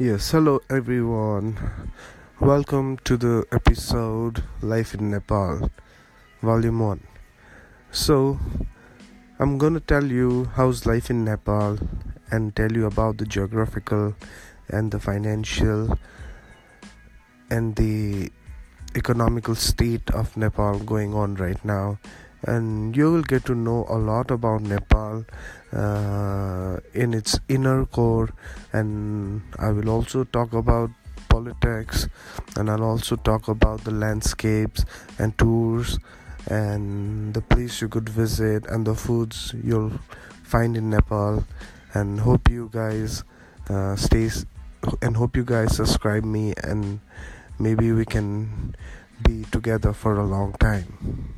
[0.00, 1.58] Yes, hello everyone.
[2.40, 5.70] Welcome to the episode Life in Nepal,
[6.40, 7.06] Volume 1.
[7.90, 8.40] So,
[9.38, 11.78] I'm gonna tell you how's life in Nepal
[12.30, 14.14] and tell you about the geographical
[14.70, 15.98] and the financial
[17.50, 18.32] and the
[18.96, 21.98] economical state of Nepal going on right now.
[22.42, 25.24] And you will get to know a lot about Nepal
[25.72, 28.30] uh, in its inner core,
[28.72, 30.90] and I will also talk about
[31.28, 32.08] politics,
[32.56, 34.84] and I'll also talk about the landscapes
[35.18, 35.98] and tours
[36.48, 39.92] and the place you could visit and the foods you'll
[40.42, 41.44] find in Nepal.
[41.92, 43.24] And hope you guys
[43.68, 44.30] uh, stay
[45.02, 47.00] and hope you guys subscribe me and
[47.58, 48.74] maybe we can
[49.22, 51.34] be together for a long time.